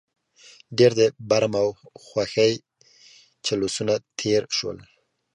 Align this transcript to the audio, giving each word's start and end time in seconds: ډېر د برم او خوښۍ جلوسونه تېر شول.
ډېر 0.77 0.91
د 0.99 1.01
برم 1.29 1.53
او 1.61 1.67
خوښۍ 2.05 2.53
جلوسونه 3.45 3.95
تېر 4.19 4.43
شول. 4.57 4.77